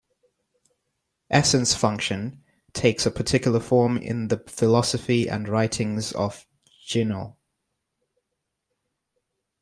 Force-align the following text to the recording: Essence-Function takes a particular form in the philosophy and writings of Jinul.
Essence-Function 1.29 2.43
takes 2.73 3.05
a 3.05 3.11
particular 3.11 3.59
form 3.59 3.97
in 3.97 4.29
the 4.29 4.39
philosophy 4.47 5.27
and 5.29 5.47
writings 5.47 6.11
of 6.13 6.47
Jinul. 6.87 7.35